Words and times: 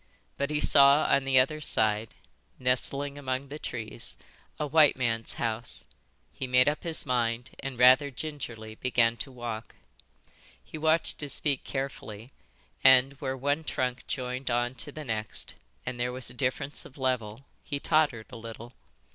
But 0.35 0.49
he 0.49 0.59
saw 0.59 1.03
on 1.05 1.25
the 1.25 1.37
other 1.39 1.61
side, 1.61 2.15
nestling 2.57 3.19
among 3.19 3.49
the 3.49 3.59
trees, 3.59 4.17
a 4.59 4.65
white 4.65 4.95
man's 4.97 5.35
house; 5.35 5.85
he 6.33 6.47
made 6.47 6.67
up 6.67 6.81
his 6.81 7.05
mind 7.05 7.51
and, 7.59 7.77
rather 7.77 8.09
gingerly, 8.09 8.73
began 8.73 9.15
to 9.17 9.31
walk. 9.31 9.75
He 10.63 10.75
watched 10.75 11.21
his 11.21 11.39
feet 11.39 11.63
carefully, 11.63 12.31
and 12.83 13.13
where 13.21 13.37
one 13.37 13.63
trunk 13.63 14.07
joined 14.07 14.49
on 14.49 14.73
to 14.73 14.91
the 14.91 15.05
next 15.05 15.53
and 15.85 15.99
there 15.99 16.11
was 16.11 16.31
a 16.31 16.33
difference 16.33 16.83
of 16.83 16.97
level, 16.97 17.45
he 17.63 17.79
tottered 17.79 18.31
a 18.31 18.37
little. 18.37 18.73